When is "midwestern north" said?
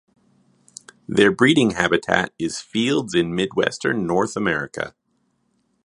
3.35-4.35